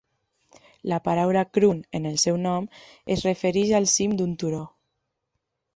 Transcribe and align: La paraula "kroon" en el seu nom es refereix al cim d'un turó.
La 0.91 0.97
paraula 1.07 1.43
"kroon" 1.57 1.83
en 1.99 2.09
el 2.13 2.17
seu 2.25 2.41
nom 2.47 2.67
es 3.17 3.27
refereix 3.29 3.77
al 3.83 3.91
cim 3.95 4.19
d'un 4.23 4.37
turó. 4.45 4.65